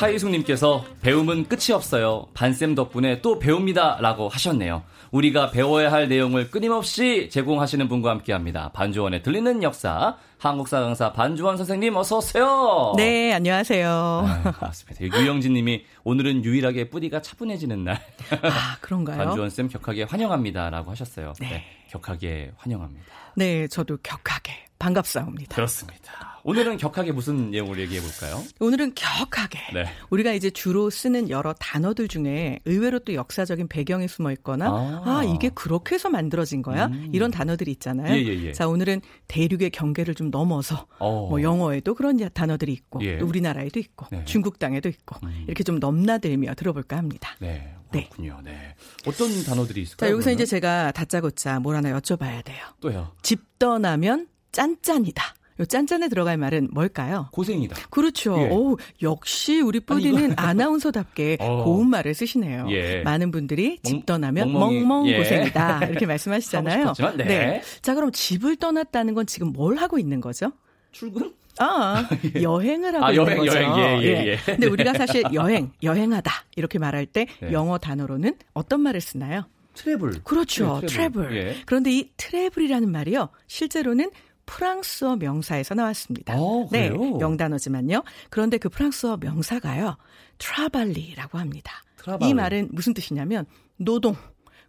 [0.00, 2.26] 차이숙님께서 배움은 끝이 없어요.
[2.32, 3.98] 반쌤 덕분에 또 배웁니다.
[4.00, 4.82] 라고 하셨네요.
[5.10, 8.70] 우리가 배워야 할 내용을 끊임없이 제공하시는 분과 함께 합니다.
[8.72, 10.16] 반주원의 들리는 역사.
[10.38, 12.94] 한국사 강사 반주원 선생님 어서 오세요.
[12.96, 13.90] 네, 안녕하세요.
[13.90, 15.18] 아, 반갑습니다.
[15.18, 18.00] 유영진 님이 오늘은 유일하게 뿌리가 차분해지는 날.
[18.42, 19.18] 아, 그런가요?
[19.18, 21.34] 반주원 쌤 격하게 환영합니다 라고 하셨어요.
[21.40, 21.48] 네.
[21.50, 21.64] 네.
[21.90, 23.04] 격하게 환영합니다.
[23.36, 25.56] 네, 저도 격하게 반갑사옵니다.
[25.56, 26.29] 그렇습니다.
[26.42, 28.42] 오늘은 격하게 무슨 내용을 얘기해 볼까요?
[28.60, 29.84] 오늘은 격하게 네.
[30.10, 35.02] 우리가 이제 주로 쓰는 여러 단어들 중에 의외로 또 역사적인 배경이 숨어 있거나 아.
[35.04, 36.86] 아, 이게 그렇게 해서 만들어진 거야?
[36.86, 37.10] 음.
[37.12, 38.14] 이런 단어들이 있잖아요.
[38.14, 38.52] 예, 예, 예.
[38.52, 41.28] 자, 오늘은 대륙의 경계를 좀 넘어서 어.
[41.28, 43.18] 뭐 영어에도 그런 단어들이 있고 예.
[43.18, 44.24] 또 우리나라에도 있고 네.
[44.24, 45.44] 중국 땅에도 있고 음.
[45.46, 47.36] 이렇게 좀 넘나들며 들어볼까 합니다.
[47.38, 47.74] 네.
[47.92, 48.04] 네.
[48.04, 48.40] 그렇군요.
[48.44, 48.74] 네.
[49.06, 50.08] 어떤 단어들이 있을까요?
[50.08, 50.34] 자, 여기서 그러면?
[50.34, 52.64] 이제 제가 다짜고짜 뭘 하나 여쭤봐야 돼요.
[52.80, 53.12] 또요.
[53.22, 55.34] 집 떠나면 짠짠이다.
[55.60, 57.28] 요 짠짠에 들어갈 말은 뭘까요?
[57.32, 57.76] 고생이다.
[57.90, 58.34] 그렇죠.
[58.38, 58.48] 예.
[58.50, 61.64] 오, 역시 우리 뿌디는 아나운서답게 어.
[61.64, 62.66] 고운 말을 쓰시네요.
[62.70, 63.02] 예.
[63.02, 64.80] 많은 분들이 집 멍- 떠나면 멍멍이.
[64.80, 65.18] 멍멍 예.
[65.18, 65.84] 고생이다.
[65.86, 66.94] 이렇게 말씀하시잖아요.
[66.94, 67.62] 싶었지만, 네.
[67.82, 70.52] 자, 그럼 집을 떠났다는 건 지금 뭘 하고 있는 거죠?
[70.92, 71.34] 출근?
[71.58, 72.08] 아,
[72.40, 73.58] 여행을 하고 아, 있는 여행, 거죠.
[73.58, 74.36] 여행, 예, 예, 예.
[74.46, 77.52] 근데 우리가 사실 여행, 여행하다 이렇게 말할 때 네.
[77.52, 79.42] 영어 단어로는 어떤 말을 쓰나요?
[79.74, 80.22] travel.
[80.24, 80.78] 그렇죠.
[80.80, 81.36] 네, travel.
[81.36, 81.56] 예.
[81.66, 83.28] 그런데 이 travel이라는 말이요.
[83.46, 84.10] 실제로는
[84.50, 86.34] 프랑스어 명사에서 나왔습니다.
[86.34, 86.38] 아,
[86.72, 87.18] 네, 그래요?
[87.20, 88.02] 영단어지만요.
[88.30, 89.96] 그런데 그 프랑스어 명사가요.
[90.38, 91.72] travail이라고 합니다.
[91.98, 92.28] travail.
[92.30, 94.16] 이 말은 무슨 뜻이냐면 노동,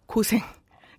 [0.06, 0.40] 고생.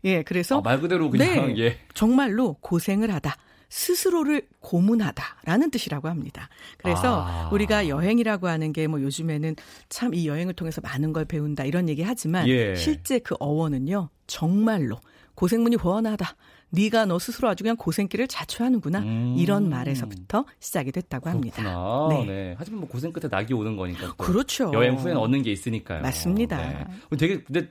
[0.05, 1.78] 예, 그래서 아, 말 그대로 그냥 네, 예.
[1.94, 3.36] 정말로 고생을 하다.
[3.69, 6.48] 스스로를 고문하다라는 뜻이라고 합니다.
[6.77, 7.48] 그래서 아.
[7.52, 9.55] 우리가 여행이라고 하는 게 뭐 요즘에는
[9.89, 12.74] 참 이 여행을 통해서 많은 걸 배운다 이런 얘기 하지만 예.
[12.74, 14.98] 실제 그 어원은요 정말로
[15.42, 16.36] 고생문이 훤하다.
[16.70, 19.01] 네가 너 스스로 아주 그냥 고생길을 자초하는구나.
[19.01, 19.35] 음.
[19.36, 21.57] 이런 말에서부터 시작이 됐다고 합니다.
[21.57, 22.08] 그렇구나.
[22.11, 22.25] 네.
[22.27, 22.55] 네.
[22.57, 24.07] 하지만 뭐 고생 끝에 낙이 오는 거니까.
[24.07, 24.70] 또 그렇죠.
[24.73, 26.01] 여행 후에는 얻는 게 있으니까요.
[26.03, 26.57] 맞습니다.
[26.58, 27.17] 네.
[27.19, 27.69] 되게 근데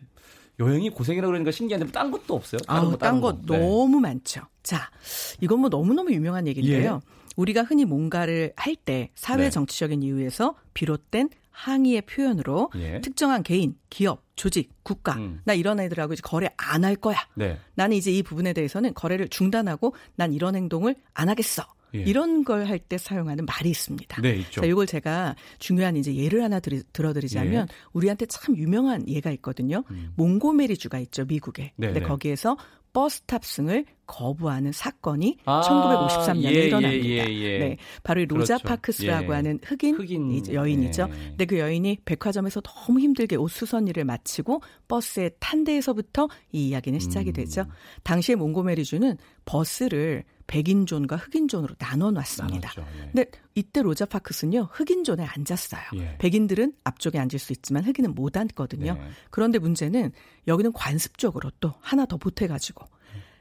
[0.59, 2.59] 여행이 고생이라 그러니까 신기한데 뭐 딴 것도 없어요?
[2.67, 3.57] 다른 아우, 거, 다른 딴거 네.
[3.57, 4.41] 너무 많죠.
[4.63, 4.91] 자,
[5.39, 6.99] 이건 뭐 너무너무 유명한 얘기인데요.
[7.37, 9.49] 우리가 흔히 뭔가를 할 때 사회 네.
[9.49, 13.01] 정치적인 이유에서 비롯된 항의의 표현으로 예.
[13.01, 15.41] 특정한 개인, 기업, 조직, 국가, 음.
[15.45, 17.17] 나 이런 애들하고 이제 거래 안 할 거야.
[17.35, 17.59] 네.
[17.75, 21.63] 나는 이제 이 부분에 대해서는 거래를 중단하고 난 이런 행동을 안 하겠어.
[21.93, 21.99] 예.
[22.03, 24.21] 이런 걸 할 때 사용하는 말이 있습니다.
[24.21, 24.61] 네, 있죠.
[24.61, 27.75] 자, 이걸 제가 중요한 이제 예를 하나 드리, 들어드리자면 예.
[27.91, 29.83] 우리한테 참 유명한 예가 있거든요.
[29.91, 30.13] 음.
[30.15, 31.73] 몽고메리주가 있죠, 미국에.
[31.75, 32.05] 네, 근데 네.
[32.05, 32.57] 거기에서
[32.93, 37.05] 버스 탑승을 거부하는 사건이 아, 1953년에 예, 일어납니다.
[37.07, 37.59] 예, 예, 예.
[37.59, 38.67] 네, 바로 이 로자 그렇죠.
[38.67, 39.35] 파크스라고 예.
[39.35, 41.07] 하는 흑인, 흑인, 여인이죠.
[41.09, 41.27] 예.
[41.29, 46.99] 근데 그 여인이 백화점에서 너무 힘들게 옷 수선 일을 마치고 버스에 탄 데에서부터 이 이야기는
[46.99, 47.33] 시작이 음.
[47.33, 47.65] 되죠.
[48.03, 52.73] 당시에 몽고메리주는 버스를 백인존과 흑인존으로 나눠 놨습니다.
[52.77, 53.11] 예.
[53.13, 55.81] 근데 이때 로자 파크스는요 흑인존에 앉았어요.
[55.95, 56.17] 예.
[56.17, 58.93] 백인들은 앞쪽에 앉을 수 있지만 흑인은 못 앉거든요.
[58.95, 59.01] 네.
[59.29, 60.11] 그런데 문제는
[60.47, 62.85] 여기는 관습적으로 또 하나 더 보태가지고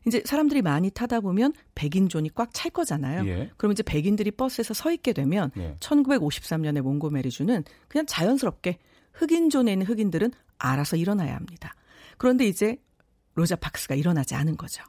[0.06, 3.26] 이제 사람들이 많이 타다 보면 백인존이 꽉 찰 거잖아요.
[3.26, 3.50] 예.
[3.56, 5.76] 그럼 이제 백인들이 버스에서 서 있게 되면 예.
[5.80, 8.78] 1953년에 몽고메리주는 그냥 자연스럽게
[9.12, 11.74] 흑인존에 있는 흑인들은 알아서 일어나야 합니다.
[12.18, 12.76] 그런데 이제
[13.34, 14.82] 로자 파크스가 일어나지 않은 거죠.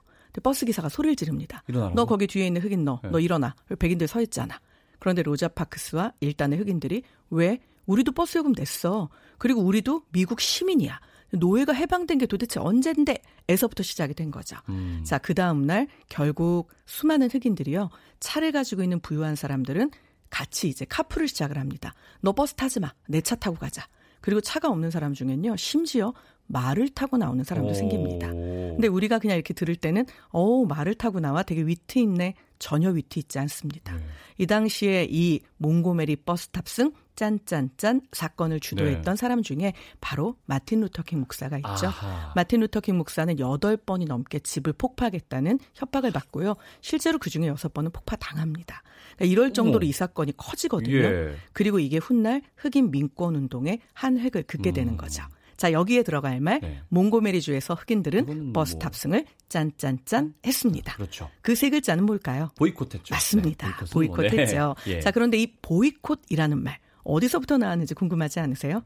[0.44, 1.62] 버스 기사가 소리를 지릅니다.
[1.68, 1.96] 일어나라고?
[1.96, 3.10] 너 거기 뒤에 있는 흑인 너, 네.
[3.10, 3.54] 너 일어나.
[3.80, 4.60] 백인들 서 있잖아.
[5.00, 9.10] 그런데 로자 파크스와 일단의 흑인들이 왜 우리도 버스 요금 냈어.
[9.38, 11.00] 그리고 우리도 미국 시민이야.
[11.32, 13.18] 노예가 해방된 게 도대체 언젠데?
[13.48, 14.58] 에서부터 시작이 된 거죠.
[14.70, 15.02] 음.
[15.06, 17.90] 자, 그 다음날 결국 수많은 흑인들이요.
[18.20, 19.92] 차를 가지고 있는 부유한 사람들은
[20.30, 21.94] 같이 이제 카풀을 시작을 합니다.
[22.22, 22.92] 너 버스 타지 마.
[23.08, 23.88] 내 차 타고 가자.
[24.22, 25.56] 그리고 차가 없는 사람 중엔요.
[25.58, 26.14] 심지어
[26.48, 27.74] 말을 타고 나오는 사람도 오.
[27.74, 28.30] 생깁니다.
[28.30, 32.36] 근데 우리가 그냥 이렇게 들을 때는 어 말을 타고 나와 되게 위트 있네.
[32.62, 33.96] 전혀 위트 있지 않습니다.
[33.96, 34.04] 네.
[34.38, 39.20] 이 당시에 이 몽고메리 버스 탑승 짠짠짠 사건을 주도했던 네.
[39.20, 41.88] 사람 중에 바로 마틴 루터킹 목사가 있죠.
[41.88, 42.34] 아하.
[42.36, 46.56] 마틴 루터킹 목사는 8번이 넘게 집을 폭파하겠다는 협박을 받고요.
[46.82, 48.84] 실제로 그중에 6번은 폭파당합니다.
[49.16, 49.90] 그러니까 이럴 정도로 어머.
[49.90, 50.96] 이 사건이 커지거든요.
[50.96, 51.36] 예.
[51.54, 54.98] 그리고 이게 훗날 흑인 민권 운동의 한 획을 긋게 되는 음.
[54.98, 55.24] 거죠.
[55.62, 56.82] 자, 여기에 들어갈 말 네.
[56.90, 60.96] 몽고메리주에서 흑인들은 이건 버스 뭐- 탑승을 짠짠짠 했습니다.
[60.96, 61.30] 그렇죠.
[61.44, 62.50] 그 세 글자는 뭘까요?
[62.58, 63.14] 보이콧했죠.
[63.14, 63.68] 맞습니다.
[63.68, 64.42] 네, 보이콧은 보이콧 뭐, 네.
[64.42, 64.76] 했죠.
[64.88, 65.00] 예.
[65.02, 68.82] 자, 그런데 이 보이콧이라는 말 어디서부터 나왔는지 궁금하지 않으세요?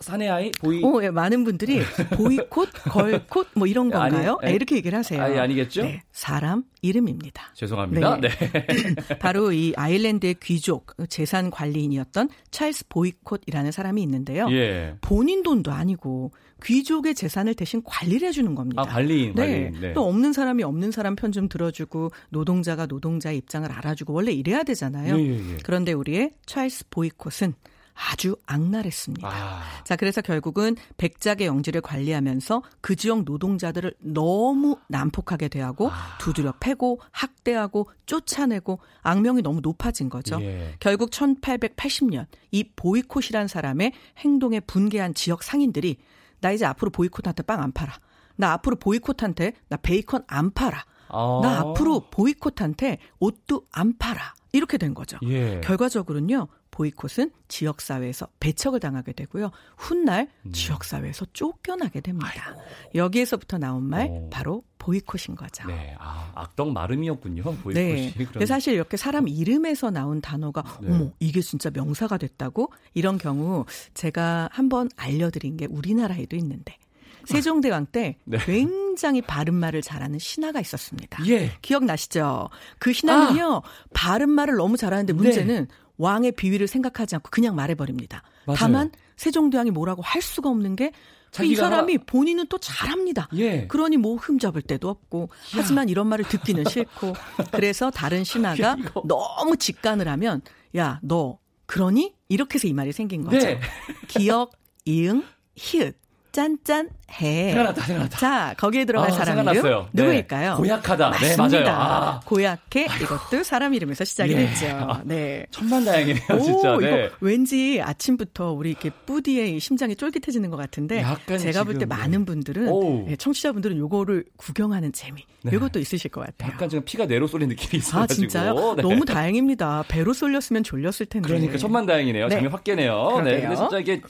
[0.00, 0.82] 사내 아이 보이.
[0.84, 1.80] 어, 예, 많은 분들이
[2.16, 4.38] 보이콧, 걸콧 뭐 이런 건가요?
[4.42, 5.22] 아니, 네, 이렇게 얘기를 하세요.
[5.22, 5.82] 아니, 아니겠죠?
[5.82, 7.52] 네, 사람 이름입니다.
[7.54, 8.20] 죄송합니다.
[8.20, 8.28] 네.
[8.28, 8.94] 네.
[9.20, 14.48] 바로 이 아일랜드의 귀족 재산 관리인이었던 찰스 보이콧이라는 사람이 있는데요.
[14.50, 14.96] 예.
[15.00, 16.32] 본인 돈도 아니고
[16.64, 18.82] 귀족의 재산을 대신 관리를 해주는 겁니다.
[18.82, 19.42] 아, 관리인, 네.
[19.46, 19.80] 관리인.
[19.80, 19.92] 네.
[19.92, 25.18] 또 없는 사람이 없는 사람 편 좀 들어주고 노동자가 노동자의 입장을 알아주고 원래 이래야 되잖아요.
[25.18, 25.56] 예, 예, 예.
[25.64, 27.52] 그런데 우리의 찰스 보이콧은
[27.96, 29.26] 아주 악랄했습니다.
[29.26, 36.18] 아, 자, 그래서 결국은 백작의 영지를 관리하면서 그 지역 노동자들을 너무 난폭하게 대하고 아.
[36.18, 40.38] 두드려 패고 학대하고 쫓아내고 악명이 너무 높아진 거죠.
[40.42, 40.74] 예.
[40.78, 45.96] 결국 1880년 이 보이콧이란 사람의 행동에 분개한 지역 상인들이
[46.40, 47.94] 나 이제 앞으로 보이콧한테 빵 안 팔아.
[48.36, 50.84] 나 앞으로 보이콧한테 나 베이컨 안 팔아.
[51.08, 51.40] 아.
[51.42, 54.34] 나 앞으로 보이콧한테 옷도 안 팔아.
[54.52, 55.18] 이렇게 된 거죠.
[55.22, 55.60] 예.
[55.62, 56.48] 결과적으로는요.
[56.70, 59.50] 보이콧은 지역 사회에서 배척을 당하게 되고요.
[59.76, 60.52] 훗날 음.
[60.52, 62.54] 지역 사회에서 쫓겨나게 됩니다.
[62.94, 64.28] 여기에서부터 나온 말 오.
[64.30, 65.66] 바로 보이콧인 거죠.
[65.68, 65.94] 네.
[65.98, 67.42] 아, 악덕 마름이었군요.
[67.42, 67.74] 보이콧이.
[67.74, 68.12] 네.
[68.14, 70.92] 그런- 근데 사실 이렇게 사람 이름에서 나온 단어가 네.
[70.94, 73.64] 어머 이게 진짜 명사가 됐다고 이런 경우
[73.94, 76.76] 제가 한번 알려드린 게 우리나라에도 있는데
[77.24, 78.38] 세종대왕 때 네.
[78.38, 81.26] 굉장히 바른말을 잘하는 신하가 있었습니다.
[81.26, 81.50] 예.
[81.60, 82.50] 기억나시죠?
[82.78, 83.62] 그 신하는요
[83.94, 85.16] 바른말을 너무 잘하는데 네.
[85.16, 85.66] 문제는
[85.98, 88.22] 왕의 비위를 생각하지 않고 그냥 말해버립니다.
[88.46, 88.56] 맞아요.
[88.58, 90.90] 다만 세종대왕이 뭐라고 할 수가 없는 게이
[91.32, 93.28] 자기가- 사람이 본인은 또 잘합니다.
[93.34, 93.66] 예.
[93.66, 97.14] 그러니 뭐 흠잡을 데도 없고 하지만 이런 말을 듣기는 싫고
[97.52, 98.76] 그래서 다른 신하가 야.
[99.04, 100.40] 너무 직관을 하면
[100.76, 103.38] 야 너 그러니 이렇게 해서 이 말이 생긴 거죠.
[103.38, 103.60] 네.
[104.08, 104.52] 기억
[104.84, 105.24] 이응
[105.56, 105.96] 히읗
[106.36, 106.90] 짠짠
[107.20, 107.48] 해.
[107.50, 108.18] 생각났다, 생각났다.
[108.18, 109.72] 자 거기에 들어갈 아, 사람 생각났어요.
[109.72, 110.02] 이름 네.
[110.02, 110.56] 누구일까요?
[110.56, 111.10] 고약하다.
[111.12, 111.72] 네, 맞습니다.
[111.72, 111.80] 맞아요.
[111.80, 112.20] 아.
[112.26, 114.36] 고약해 이것도 사람 이름에서 시작이 예.
[114.36, 115.00] 됐죠.
[115.04, 115.46] 네.
[115.50, 116.76] 천만다행이네요, 오, 진짜.
[116.76, 117.06] 네.
[117.06, 122.18] 이거 왠지 아침부터 우리 이렇게 뿌디의 심장이 쫄깃해지는 것 같은데 약간 제가 볼때 지금, 많은
[122.18, 122.24] 네.
[122.26, 123.06] 분들은 오우.
[123.08, 125.52] 예, 청취자분들은 요거를 구경하는 재미 네.
[125.56, 126.52] 이것도 있으실 것 같아요.
[126.52, 128.02] 약간 지금 피가 내로 쏠린 느낌이 있어가지고.
[128.02, 128.74] 아 진짜요?
[128.74, 128.82] 네.
[128.82, 129.84] 너무 다행입니다.
[129.88, 131.28] 배로 쏠렸으면 졸렸을 텐데.
[131.28, 132.26] 그러니까 천만다행이네요.
[132.28, 132.34] 네.
[132.34, 133.22] 장면 확 깨네요.
[133.24, 133.30] 네.
[133.40, 133.40] 그러게요.
[133.48, 134.02] 근데 진짜 이게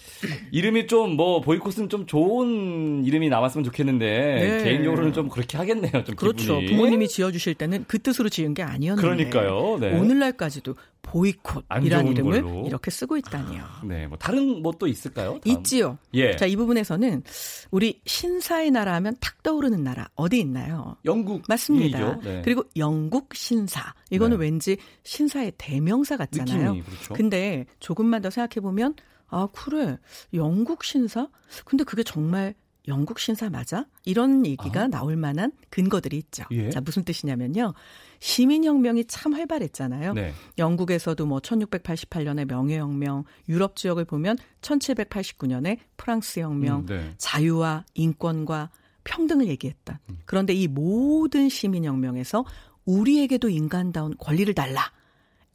[0.51, 4.65] 이름이 좀 뭐 보이콧은 좀 좋은 이름이 나왔으면 좋겠는데 네.
[4.65, 6.05] 개인적으로는 좀 그렇게 하겠네요.
[6.05, 6.61] 좀 그렇죠.
[6.61, 6.67] 기분이.
[6.69, 9.31] 부모님이 지어주실 때는 그 뜻으로 지은 게 아니었는데.
[9.31, 9.79] 그러니까요.
[9.81, 9.99] 네.
[9.99, 12.67] 오늘날까지도 안 보이콧이라는 좋은 이름을 걸로.
[12.67, 13.63] 이렇게 쓰고 있다니요.
[13.85, 15.39] 네, 뭐 다른 뭐 또 있을까요?
[15.43, 15.57] 다음.
[15.57, 15.99] 있지요.
[16.15, 16.35] 예.
[16.37, 17.23] 자, 이 부분에서는
[17.71, 20.97] 우리 신사의 나라 하면 탁 떠오르는 나라 어디 있나요?
[21.05, 22.19] 영국 맞습니다.
[22.21, 22.43] 네.
[22.45, 23.95] 그리고 영국 신사.
[24.11, 24.45] 이거는 네.
[24.45, 26.73] 왠지 신사의 대명사 같잖아요.
[26.75, 27.15] 느낌이 그렇죠.
[27.15, 28.95] 근데 조금만 더 생각해 보면
[29.29, 29.99] 아, 그래.
[30.35, 31.29] 영국 신사?
[31.65, 32.55] 근데 그게 정말
[32.89, 33.87] 영국 신사 맞아?
[34.05, 36.45] 이런 얘기가 나올 만한 근거들이 있죠.
[36.45, 36.49] 아.
[36.53, 36.71] 예.
[36.71, 37.75] 자, 무슨 뜻이냐면요.
[38.21, 40.15] 시민혁명이 참 활발했잖아요.
[40.15, 40.33] 네.
[40.59, 47.15] 영국에서도 뭐 1688년에 명예혁명, 유럽 지역을 보면 1789년에 프랑스 혁명, 음, 네.
[47.19, 48.71] 자유와 인권과
[49.05, 50.01] 평등을 얘기했다.
[50.11, 50.19] 음.
[50.25, 52.45] 그런데 이 모든 시민혁명에서
[52.85, 54.93] 우리에게도 인간다운 권리를 달라.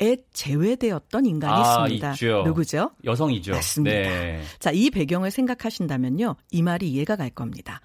[0.02, 2.12] 에 제외되었던 인간이 아, 있습니다.
[2.14, 2.42] 있죠.
[2.44, 2.90] 누구죠?
[3.04, 3.52] 여성이죠.
[3.52, 3.96] 맞습니다.
[3.96, 4.42] 네.
[4.60, 6.36] 자, 이 배경을 생각하신다면요.
[6.50, 7.82] 이 말이 이해가 갈 겁니다.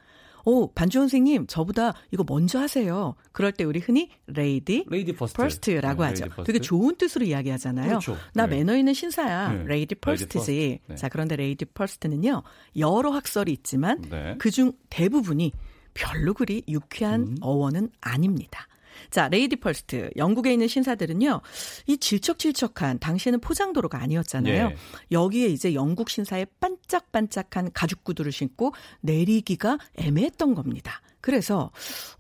[0.46, 3.16] 오, 반주원 선생님, 저보다 이거 먼저 하세요.
[3.32, 5.42] 그럴 때 우리 흔히 lady lady first.
[5.42, 6.24] first 라고 네, 하죠.
[6.26, 6.44] lady.
[6.44, 7.88] 되게 좋은 뜻으로 이야기하잖아요.
[7.88, 8.16] 그렇죠.
[8.32, 8.56] 나 네.
[8.58, 9.52] 매너 있는 신사야.
[9.52, 9.64] 네.
[9.66, 10.34] lady first지.
[10.38, 10.78] first.
[10.86, 10.94] 네.
[10.94, 12.44] 자, 그런데 lady first는요.
[12.78, 14.36] 여러 학설이 있지만 네.
[14.38, 15.52] 그중 대부분이
[15.94, 17.36] 별로 그리 유쾌한 음.
[17.40, 18.68] 어원은 아닙니다.
[19.10, 20.10] 자, lady first.
[20.16, 21.40] 영국에 있는 신사들은요.
[21.86, 24.70] 이 질척질척한 당시에는 포장도로가 아니었잖아요.
[24.70, 24.76] 예.
[25.12, 31.00] 여기에 이제 영국 신사의 반짝반짝한 가죽 구두를 신고 내리기가 애매했던 겁니다.
[31.20, 31.72] 그래서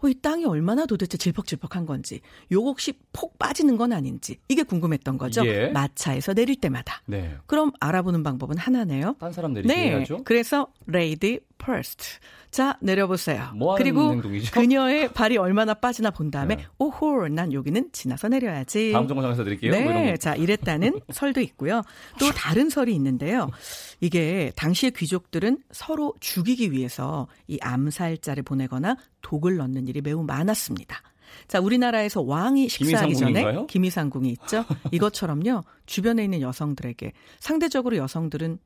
[0.02, 5.16] 어, 이 땅이 얼마나 도대체 질퍽질퍽한 건지, 요거 혹시 폭 빠지는 건 아닌지 이게 궁금했던
[5.16, 5.46] 거죠.
[5.46, 5.68] 예.
[5.68, 7.02] 마차에서 내릴 때마다.
[7.06, 7.36] 네.
[7.46, 9.14] 그럼 알아보는 방법은 하나네요.
[9.20, 9.90] 딴 사람 내리게 네.
[9.90, 10.24] 해야죠.
[10.24, 12.04] 그래서 lady first.
[12.50, 13.50] 자, 내려보세요.
[13.54, 14.52] 뭐 그리고 행동이죠?
[14.52, 16.66] 그녀의 발이 얼마나 빠지나 본 다음에 네.
[16.78, 18.92] 오호, 난 여기는 지나서 내려야지.
[18.92, 19.72] 다음 정상에서 드릴게요.
[19.72, 20.16] 뭐 네, 거.
[20.16, 21.82] 자 이랬다는 설도 있고요.
[22.18, 23.50] 또 다른 설이 있는데요.
[24.00, 31.02] 이게 당시의 귀족들은 서로 죽이기 위해서 이 암살자를 보내거나 독을 넣는 일이 매우 많았습니다.
[31.48, 33.66] 자, 우리나라에서 왕이 식사하기 전에 김이상궁인가요?
[33.66, 34.64] 김이상궁이 있죠.
[34.90, 35.62] 이것처럼요.
[35.84, 38.58] 주변에 있는 여성들에게 상대적으로 여성들은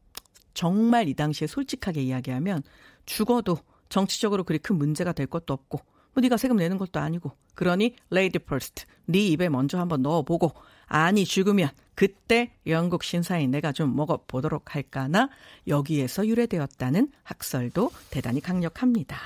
[0.54, 2.62] 정말 이 당시에 솔직하게 이야기하면
[3.06, 5.80] 죽어도 정치적으로 그리 큰 문제가 될 것도 없고
[6.12, 10.52] 뭐 네가 세금 내는 것도 아니고 그러니 lady first 네 입에 먼저 한번 넣어보고
[10.86, 15.28] 아니 죽으면 그때 영국 신사인 내가 좀 먹어보도록 할까나
[15.68, 19.18] 여기에서 유래되었다는 학설도 대단히 강력합니다.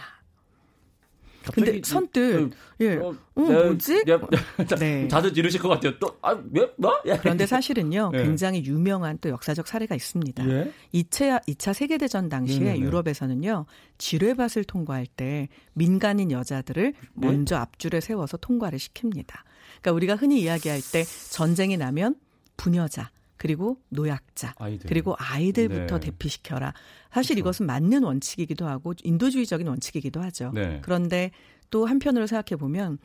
[1.52, 4.04] 근데 선뜻 예, 어, 어 네, 뭐지?
[4.08, 4.18] 야,
[4.78, 5.08] 네.
[5.08, 5.98] 자주 지르실 것 같아요.
[5.98, 6.70] 또 아, 왜?
[6.76, 6.92] 뭐?
[7.20, 8.22] 그런데 사실은요, 네.
[8.22, 10.48] 굉장히 유명한 또 역사적 사례가 있습니다.
[10.48, 10.72] 예?
[10.94, 12.80] 2차 2차 세계 대전 당시에 네, 네, 네.
[12.80, 13.66] 유럽에서는요,
[13.98, 17.26] 지뢰밭을 통과할 때 민간인 여자들을 네?
[17.26, 19.34] 먼저 앞줄에 세워서 통과를 시킵니다.
[19.80, 22.16] 그러니까 우리가 흔히 이야기할 때 전쟁이 나면
[22.56, 23.10] 부녀자
[23.44, 24.88] 그리고 노약자 아이들.
[24.88, 26.06] 그리고 아이들부터 네.
[26.06, 26.72] 대피시켜라.
[27.12, 27.40] 사실 그렇죠.
[27.40, 30.50] 이것은 맞는 원칙이기도 하고 인도주의적인 원칙이기도 하죠.
[30.54, 30.80] 네.
[30.82, 31.30] 그런데
[31.68, 32.96] 또 한편으로 생각해 보면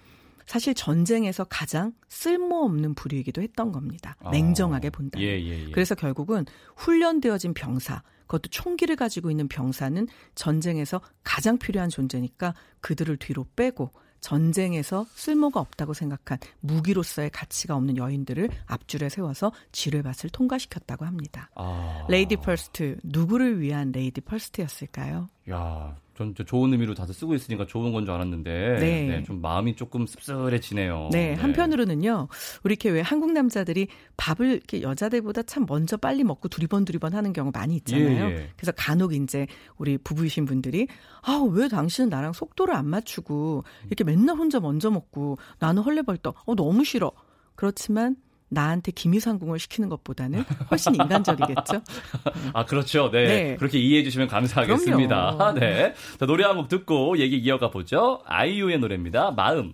[0.46, 4.16] 사실 전쟁에서 가장 쓸모없는 부류이기도 했던 겁니다.
[4.22, 4.30] 아.
[4.32, 5.28] 냉정하게 본다면.
[5.28, 5.72] 예, 예, 예.
[5.72, 6.46] 그래서 결국은
[6.78, 15.06] 훈련되어진 병사, 그것도 총기를 가지고 있는 병사는 전쟁에서 가장 필요한 존재니까 그들을 뒤로 빼고 전쟁에서
[15.14, 21.50] 쓸모가 없다고 생각한 무기로서의 가치가 없는 여인들을 앞줄에 세워서 지뢰밭을 통과시켰다고 합니다.
[21.56, 22.06] 아.
[22.10, 25.30] lady first 누구를 위한 lady first였을까요?
[25.52, 29.02] 야, 전 좋은 의미로 다들 쓰고 있으니까 좋은 건 줄 알았는데 네.
[29.08, 31.10] 네, 좀 마음이 조금 씁쓸해지네요.
[31.12, 32.28] 네, 네, 한편으로는요.
[32.64, 33.88] 우리 이렇게 왜 한국 남자들이
[34.18, 38.26] 밥을 이렇게 여자들보다 참 먼저 빨리 먹고 두리번 두리번 하는 경우 많이 있잖아요.
[38.32, 38.50] 예, 예.
[38.58, 40.88] 그래서 간혹 이제 우리 부부이신 분들이
[41.22, 46.36] 아, 왜 당신은 나랑 속도를 안 맞추고 이렇게 맨날 혼자 먼저 먹고 나는 헐레벌떡.
[46.46, 47.12] 어, 너무 싫어.
[47.56, 48.16] 그렇지만
[48.50, 50.42] 나한테 기미상궁을 시키는 것보다는
[50.72, 51.82] 훨씬 인간적이겠죠.
[52.54, 53.10] 아 그렇죠.
[53.12, 53.28] 네.
[53.28, 53.56] 네.
[53.58, 55.36] 그렇게 이해해 주시면 감사하겠습니다.
[55.38, 55.60] 그럼요.
[55.60, 55.94] 네.
[56.20, 58.22] 자, 노래 한 곡 듣고 얘기 이어가 보죠.
[58.26, 59.32] 아이유의 노래입니다.
[59.32, 59.74] 마음.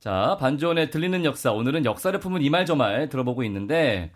[0.00, 4.12] 자 반주원의 들리는 역사 오늘은 역사를 품은 이말저말 들어보고 있는데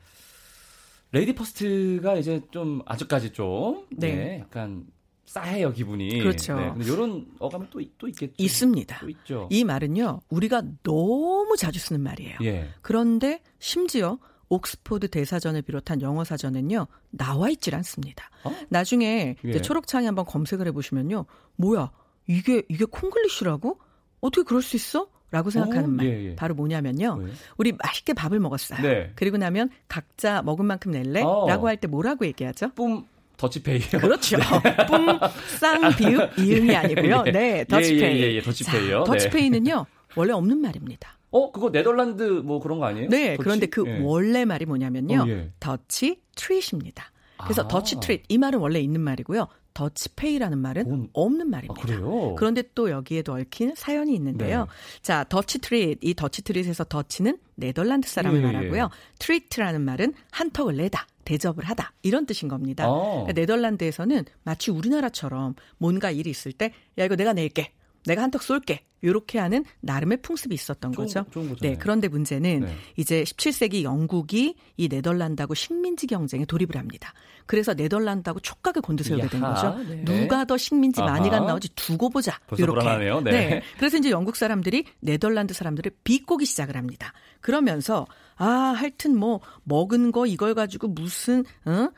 [1.10, 4.14] lady first가 이제 좀 아직까지 좀 네.
[4.14, 4.84] 네 약간
[5.32, 6.18] 싸해요 기분이.
[6.18, 6.54] 그렇죠.
[6.56, 8.34] 네, 근데 이런 어감이 또, 또 있겠죠.
[8.36, 8.98] 있습니다.
[9.00, 9.48] 또 있죠.
[9.50, 12.36] 이 말은요 우리가 너무 자주 쓰는 말이에요.
[12.42, 12.68] 예.
[12.82, 14.18] 그런데 심지어
[14.50, 18.28] 옥스포드 대사전을 비롯한 영어 사전은요 나와 있질 않습니다.
[18.44, 18.54] 어?
[18.68, 19.60] 나중에 예.
[19.60, 21.24] 초록창에 한번 검색을 해보시면요
[21.56, 21.90] 뭐야
[22.26, 23.78] 이게 이게 콩글리쉬라고
[24.20, 25.08] 어떻게 그럴 수 있어?
[25.30, 25.92] 라고 생각하는 어?
[25.92, 26.06] 말.
[26.06, 26.36] 예, 예.
[26.36, 27.16] 바로 뭐냐면요.
[27.22, 27.32] 왜?
[27.56, 28.82] 우리 맛있게 밥을 먹었어요.
[28.82, 29.12] 네.
[29.14, 31.22] 그리고 나면 각자 먹은 만큼 낼래?
[31.22, 31.46] 어.
[31.48, 32.68] 라고 할 때 뭐라고 얘기하죠?
[32.74, 33.80] 뿜 더치페이.
[33.80, 34.36] 그렇죠.
[34.88, 35.18] 뿜,
[35.58, 37.24] 쌍, 비읍, 이응이 아니고요.
[37.26, 37.30] 예.
[37.32, 38.00] 네, 더치페이.
[38.00, 39.04] 예, 예, 예, 예 더치페이요.
[39.04, 39.86] 자, 더치페이는요,
[40.16, 41.18] 원래 없는 말입니다.
[41.30, 43.08] 어, 그거 네덜란드 뭐 그런 거 아니에요?
[43.08, 43.42] 네, 더치?
[43.42, 43.98] 그런데 그 예.
[44.02, 45.22] 원래 말이 뭐냐면요.
[45.22, 45.50] 어, 예.
[45.58, 47.10] Dutch treat입니다.
[47.42, 47.68] 그래서 아.
[47.68, 49.48] Dutch treat 이 말은 원래 있는 말이고요.
[49.74, 51.08] 더치페이라는 말은 오.
[51.12, 51.82] 없는 말입니다.
[51.82, 54.60] 아, 그런데 또 여기에도 얽힌 사연이 있는데요.
[54.60, 55.00] 네.
[55.02, 58.90] 자, Dutch treat 이 Dutch treat에서 Dutch는 네덜란드 사람을 예, 말하고요.
[59.18, 61.06] treat라는 말은 한턱을 내다.
[61.24, 62.90] 대접을 하다 이런 뜻인 겁니다.
[62.90, 63.24] 어.
[63.24, 67.72] 그러니까 네덜란드에서는 마치 우리나라처럼 뭔가 일이 있을 때 야 이거 내가 낼게
[68.06, 68.84] 내가 한턱 쏠게.
[69.02, 71.26] 이렇게 하는 나름의 풍습이 있었던 좋은, 거죠.
[71.32, 72.76] 좋은 네, 그런데 문제는 네.
[72.96, 77.12] 이제 17세기 영국이 이 네덜란드하고 식민지 경쟁에 돌입을 합니다.
[77.46, 79.76] 그래서 네덜란드하고 촉각을 곤두세우게 된 거죠.
[79.88, 80.04] 네.
[80.04, 81.14] 누가 더 식민지 아하.
[81.14, 82.38] 많이 간 나오지 두고 보자.
[82.56, 82.88] 이렇게.
[82.88, 83.20] 네.
[83.22, 83.62] 네.
[83.76, 87.12] 그래서 이제 영국 사람들이 네덜란드 사람들을 비꼬기 시작을 합니다.
[87.40, 88.06] 그러면서
[88.36, 91.88] 아, 하여튼 뭐 먹은 거 이걸 가지고 무슨 어?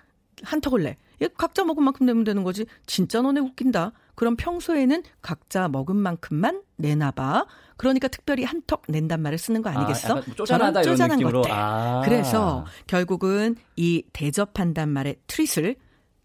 [0.42, 0.96] 한턱을 내.
[1.36, 2.64] 각자 먹은 만큼 내면 되는 거지.
[2.86, 3.92] 진짜 너네 웃긴다.
[4.14, 7.46] 그럼 평소에는 각자 먹은 만큼만 내놔봐.
[7.76, 10.18] 그러니까 특별히 한턱 낸단 말을 쓰는 거 아니겠어?
[10.18, 11.22] 아, 쪼잔하다 이런 쪼잔한.
[11.22, 11.52] 것들.
[11.52, 12.02] 아.
[12.04, 15.76] 그래서 결국은 이 대접한단 말의 트릿을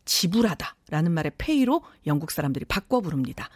[0.06, 3.50] 지불하다라는 말의 페이로 영국 사람들이 바꿔 부릅니다.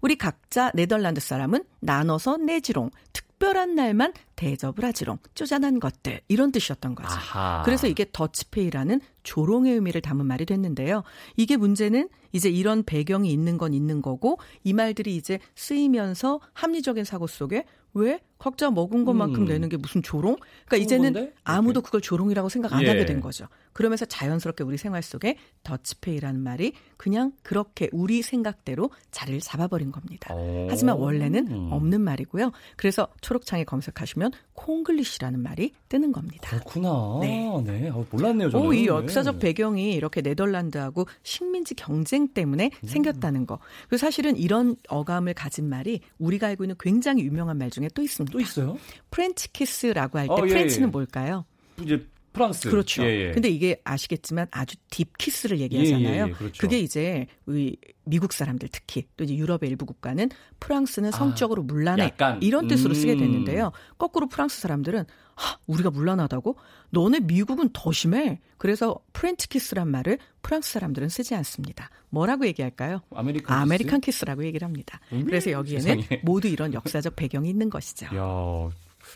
[0.00, 6.94] 우리 각자 네덜란드 사람은 나눠서 내지롱, 특 별한 날만 대접을 하지롱, 쪼잔한 것들 이런 뜻이었던
[6.94, 7.08] 거죠.
[7.08, 7.62] 아하.
[7.64, 11.02] 그래서 이게 더치페이라는 조롱의 의미를 담은 말이 됐는데요.
[11.36, 17.26] 이게 문제는 이제 이런 배경이 있는 건 있는 거고 이 말들이 이제 쓰이면서 합리적인 사고
[17.26, 17.64] 속에
[17.94, 19.44] 왜 각자 먹은 것만큼 음.
[19.46, 20.36] 내는 게 무슨 조롱?
[20.66, 21.34] 그러니까 이제는 건데?
[21.42, 22.88] 아무도 그걸 조롱이라고 생각 안 예.
[22.88, 23.46] 하게 된 거죠.
[23.78, 30.34] 그러면서 자연스럽게 우리 생활 속에 더치페이라는 말이 그냥 그렇게 우리 생각대로 자리를 잡아버린 겁니다.
[30.34, 30.66] 오.
[30.68, 31.68] 하지만 원래는 음.
[31.70, 32.50] 없는 말이고요.
[32.76, 36.50] 그래서 초록창에 검색하시면 콩글리시라는 말이 뜨는 겁니다.
[36.50, 37.18] 그렇구나.
[37.20, 37.88] 네, 네.
[37.88, 38.50] 어, 몰랐네요.
[38.50, 38.66] 저는.
[38.66, 39.46] 오, 이 역사적 네.
[39.46, 42.88] 배경이 이렇게 네덜란드하고 식민지 경쟁 때문에 음.
[42.88, 43.60] 생겼다는 거.
[43.82, 48.32] 그리고 사실은 이런 어감을 가진 말이 우리가 알고 있는 굉장히 유명한 말 중에 또 있습니다.
[48.32, 48.76] 또 있어요?
[49.12, 50.90] French kiss라고 할때 어, 예, French는 예.
[50.90, 51.44] 뭘까요?
[51.80, 52.70] 이제 프랑스.
[52.70, 53.02] 그렇죠.
[53.04, 53.32] 예, 예.
[53.32, 56.24] 근데 이게 아시겠지만 아주 deep kiss를 얘기하잖아요.
[56.24, 56.60] 예, 예, 예, 그렇죠.
[56.60, 60.28] 그게 이제 우리 미국 사람들 특히 또 이제 유럽의 일부 국가는
[60.60, 62.94] 프랑스는 아, 성적으로 아, 문란해 약간, 이런 뜻으로 음.
[62.94, 63.72] 쓰게 됐는데요.
[63.98, 65.04] 거꾸로 프랑스 사람들은
[65.34, 66.56] 하, 우리가 문란하다고?
[66.90, 68.40] 너네 미국은 더 심해.
[68.56, 71.90] 그래서 프렌치 키스란 말을 프랑스 사람들은 쓰지 않습니다.
[72.10, 73.02] 뭐라고 얘기할까요?
[73.14, 73.62] American, 키스?
[73.62, 75.00] American 키스라고 얘기를 합니다.
[75.12, 76.22] 음, 그래서 여기에는 세상에.
[76.24, 78.06] 모두 이런 역사적 배경이 있는 것이죠.
[78.06, 78.70] 야,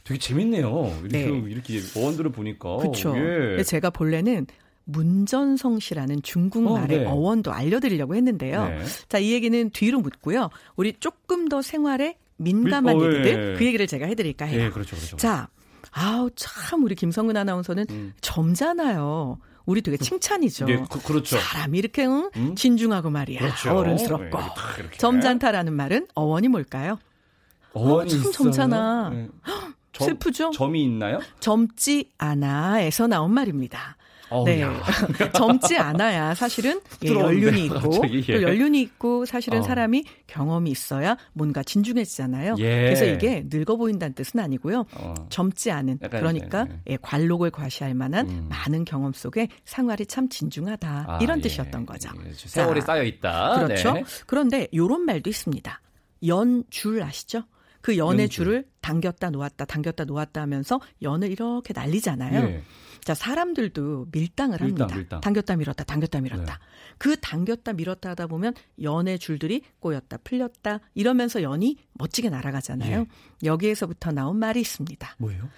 [0.05, 0.99] 되게 재밌네요.
[1.05, 1.43] 이렇게, 네.
[1.49, 2.77] 이렇게 어원들을 보니까.
[2.79, 3.15] 그렇죠.
[3.17, 3.63] 예.
[3.63, 4.47] 제가 본래는
[4.85, 7.07] 문전성 씨라는 중국말의 어, 네.
[7.07, 8.69] 어원도 알려드리려고 했는데요.
[8.69, 8.85] 네.
[9.09, 10.51] 자, 이 얘기는 뒤로 묻고요.
[10.77, 13.59] 우리 조금 더 생활에 민감한 밀- 어, 얘기들 예.
[13.59, 14.63] 그 얘기를 제가 해드릴까 해요.
[14.65, 15.17] 예, 그렇죠, 그렇죠.
[15.17, 15.49] 자,
[15.93, 18.13] 아우 참 우리 김성근 아나운서는 음.
[18.21, 19.39] 점잖아요.
[19.67, 20.65] 우리 되게 칭찬이죠.
[20.67, 21.39] 네, 그, 그렇죠.
[21.39, 22.29] 사람이 이렇게 응?
[22.35, 22.55] 음?
[22.57, 23.39] 진중하고 말이야.
[23.39, 23.71] 그렇죠.
[23.79, 24.25] 어른스럽고.
[24.27, 24.99] 예, 딱 이렇게.
[24.99, 26.99] 점잖다라는 말은 어원이 뭘까요?
[27.73, 28.33] 어원이 참 있어요?
[28.33, 29.11] 점잖아.
[29.11, 29.29] 네.
[29.93, 30.51] 점- 슬프죠?
[30.51, 31.21] 점이 있나요?
[31.41, 33.97] 젊지 않아에서 나온 말입니다.
[34.31, 34.63] 어우, 네.
[34.63, 34.73] 야.
[35.35, 38.37] 젊지 않아야 사실은 예, 연륜이 있고 갑자기, 예.
[38.37, 39.63] 또 연륜이 있고 사실은 어.
[39.63, 42.55] 사람이 경험이 있어야 뭔가 진중해지잖아요.
[42.59, 42.85] 예.
[42.85, 44.87] 그래서 이게 늙어 보인다는 뜻은 아니고요.
[44.95, 45.15] 어.
[45.29, 46.81] 젊지 않은 약간, 그러니까 네, 네.
[46.93, 48.47] 예, 관록을 과시할 만한 음.
[48.49, 51.43] 많은 경험 속에 생활이 참 진중하다 아, 이런 예.
[51.43, 52.09] 뜻이었던 거죠.
[52.27, 53.67] 예, 세월이 자, 쌓여 있다.
[53.67, 53.93] 그렇죠.
[53.93, 54.05] 네.
[54.27, 55.79] 그런데 요런 말도 있습니다.
[56.27, 57.43] 연줄 아시죠?
[57.83, 58.29] 그 연의.
[58.29, 62.41] 줄을 당겼다 놓았다 당겼다 놓았다 하면서 연을 이렇게 날리잖아요.
[62.49, 62.63] 예.
[63.05, 64.97] 자, 사람들도 밀당을 밀당, 합니다.
[64.97, 65.21] 밀당.
[65.21, 66.45] 당겼다 밀었다, 당겼다 밀었다.
[66.45, 66.61] 네.
[66.99, 73.01] 그 당겼다 밀었다 하다 보면 연의 줄들이 꼬였다 풀렸다 이러면서 연이 멋지게 날아가잖아요.
[73.01, 73.07] 예.
[73.47, 75.17] 여기에서부터 나온 말이 있습니다.
[75.19, 75.49] 뭐예요?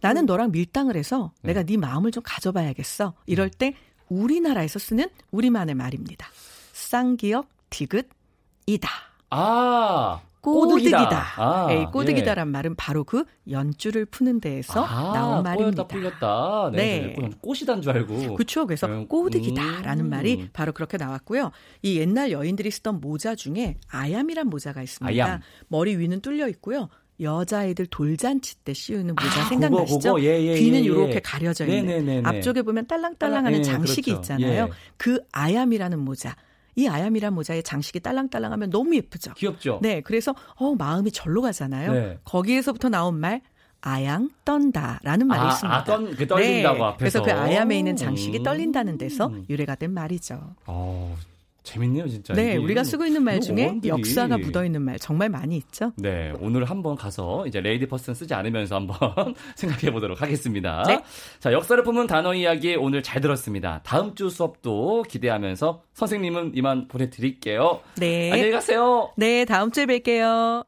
[0.00, 1.48] 나는 너랑 밀당을 해서 네.
[1.48, 3.14] 내가 네 마음을 좀 가져봐야겠어.
[3.26, 3.74] 이럴 때
[4.08, 6.28] 우리나라에서 쓰는 우리만의 말입니다.
[6.72, 8.88] 쌍기역 디귿이다.
[9.34, 11.24] 아, 꼬드기다.
[11.36, 15.84] 아, 예, 꼬드기다란 말은 바로 그 연줄을 푸는 데에서 아, 나온 말입니다.
[15.84, 16.70] 꼬였다 풀렸다.
[16.72, 17.14] 네.
[17.18, 17.30] 네.
[17.40, 18.34] 꽃이단 줄 알고.
[18.34, 18.66] 그렇죠.
[18.66, 20.10] 그래서 음, 꼬드기다라는 음.
[20.10, 21.52] 말이 바로 그렇게 나왔고요.
[21.82, 25.24] 이 옛날 여인들이 쓰던 모자 중에 아얌이란 모자가 있습니다.
[25.24, 25.40] 아얌.
[25.68, 26.88] 머리 위는 뚫려 있고요.
[27.20, 30.14] 여자애들 돌잔치 때 씌우는 모자 아, 생각나시죠?
[30.14, 30.22] 그거.
[30.22, 30.86] 예, 예, 귀는 예, 예.
[30.86, 32.28] 이렇게 가려져 있는 네네네네.
[32.28, 34.34] 앞쪽에 보면 딸랑딸랑하는 예, 장식이 그렇죠.
[34.34, 34.64] 있잖아요.
[34.64, 34.70] 예.
[34.96, 36.34] 그 아얌이라는 모자.
[36.74, 39.34] 이 아얌이란 모자의 장식이 딸랑딸랑하면 너무 예쁘죠.
[39.34, 39.80] 귀엽죠?
[39.82, 41.92] 네, 그래서 어 마음이 절로 가잖아요.
[41.92, 42.18] 네.
[42.24, 43.40] 거기에서부터 나온 말
[43.82, 45.76] 아양 떤다라는 말이 아, 있습니다.
[45.76, 46.96] 아, 떤- 그 떨린다고 네, 앞에서.
[46.98, 48.42] 그래서 그 아얌에 있는 장식이 음.
[48.42, 50.54] 떨린다는 데서 유래가 된 말이죠.
[50.66, 51.16] 어,
[51.62, 52.34] 재밌네요, 진짜.
[52.34, 55.92] 네, 우리가 쓰고 있는 말 중에 어원들이- 역사가 묻어 있는 말 정말 많이 있죠.
[55.96, 58.98] 네, 오늘 한번 가서 이제 레이디 퍼슨 쓰지 않으면서 한번
[59.56, 60.82] 생각해 보도록 하겠습니다.
[60.88, 61.00] 네.
[61.38, 63.80] 자, 역사를 품은 단어 이야기 오늘 잘 들었습니다.
[63.84, 67.80] 다음 주 수업도 기대하면서 선생님은 이만 보내드릴게요.
[67.98, 68.30] 네.
[68.32, 69.12] 안녕히 가세요.
[69.16, 70.64] 네, 다음 주에 뵐게요.